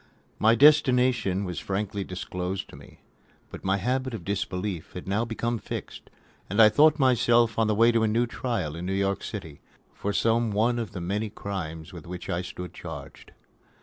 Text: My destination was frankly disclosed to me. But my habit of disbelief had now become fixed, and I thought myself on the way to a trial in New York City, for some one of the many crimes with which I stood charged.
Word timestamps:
My 0.39 0.55
destination 0.55 1.43
was 1.45 1.59
frankly 1.59 2.03
disclosed 2.03 2.67
to 2.69 2.75
me. 2.75 3.01
But 3.51 3.63
my 3.63 3.77
habit 3.77 4.15
of 4.15 4.25
disbelief 4.25 4.93
had 4.93 5.07
now 5.07 5.25
become 5.25 5.59
fixed, 5.59 6.09
and 6.49 6.59
I 6.59 6.69
thought 6.69 6.97
myself 6.97 7.59
on 7.59 7.67
the 7.67 7.75
way 7.75 7.91
to 7.91 8.01
a 8.03 8.25
trial 8.25 8.75
in 8.75 8.83
New 8.87 8.93
York 8.95 9.23
City, 9.23 9.61
for 9.93 10.11
some 10.11 10.49
one 10.53 10.79
of 10.79 10.93
the 10.93 11.01
many 11.01 11.29
crimes 11.29 11.93
with 11.93 12.07
which 12.07 12.31
I 12.31 12.41
stood 12.41 12.73
charged. 12.73 13.31